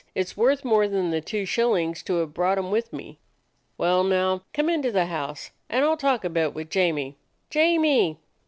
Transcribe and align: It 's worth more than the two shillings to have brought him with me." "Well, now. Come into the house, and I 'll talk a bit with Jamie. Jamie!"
It 0.15 0.27
's 0.29 0.35
worth 0.35 0.65
more 0.65 0.87
than 0.87 1.11
the 1.11 1.21
two 1.21 1.45
shillings 1.45 2.01
to 2.05 2.15
have 2.15 2.33
brought 2.33 2.57
him 2.57 2.71
with 2.71 2.91
me." 2.91 3.19
"Well, 3.77 4.03
now. 4.03 4.41
Come 4.51 4.67
into 4.67 4.91
the 4.91 5.05
house, 5.05 5.51
and 5.69 5.85
I 5.85 5.87
'll 5.87 5.95
talk 5.95 6.25
a 6.25 6.29
bit 6.31 6.55
with 6.55 6.71
Jamie. 6.71 7.17
Jamie!" 7.51 8.17